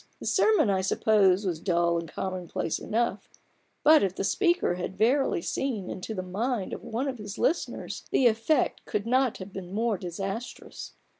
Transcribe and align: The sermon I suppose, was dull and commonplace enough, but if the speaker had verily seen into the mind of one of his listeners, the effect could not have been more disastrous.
The 0.19 0.25
sermon 0.25 0.67
I 0.71 0.81
suppose, 0.81 1.45
was 1.45 1.59
dull 1.59 1.99
and 1.99 2.09
commonplace 2.11 2.79
enough, 2.79 3.29
but 3.83 4.01
if 4.01 4.15
the 4.15 4.23
speaker 4.23 4.73
had 4.73 4.97
verily 4.97 5.43
seen 5.43 5.91
into 5.91 6.15
the 6.15 6.23
mind 6.23 6.73
of 6.73 6.81
one 6.83 7.07
of 7.07 7.19
his 7.19 7.37
listeners, 7.37 8.03
the 8.09 8.25
effect 8.25 8.83
could 8.85 9.05
not 9.05 9.37
have 9.37 9.53
been 9.53 9.71
more 9.71 9.99
disastrous. 9.99 10.93